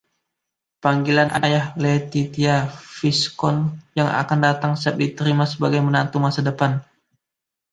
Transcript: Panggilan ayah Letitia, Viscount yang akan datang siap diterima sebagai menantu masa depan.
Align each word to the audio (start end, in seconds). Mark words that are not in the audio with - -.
Panggilan 0.83 1.29
ayah 1.45 1.65
Letitia, 1.83 2.57
Viscount 2.97 3.63
yang 3.99 4.09
akan 4.21 4.39
datang 4.47 4.73
siap 4.81 4.95
diterima 5.01 5.45
sebagai 5.51 5.77
menantu 5.87 6.17
masa 6.25 6.41
depan. 6.49 6.71